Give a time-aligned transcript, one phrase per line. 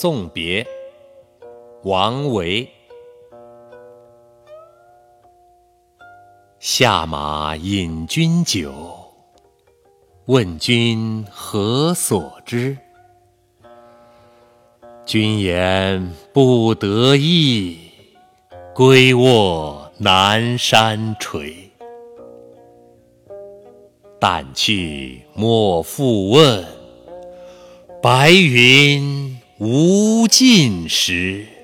[0.00, 0.64] 送别，
[1.82, 2.70] 王维。
[6.60, 8.72] 下马饮君酒，
[10.26, 12.78] 问君何所之？
[15.04, 17.90] 君言不得意，
[18.72, 21.52] 归卧南山陲。
[24.20, 26.64] 但去莫复问，
[28.00, 29.17] 白云
[29.58, 31.57] 无尽时。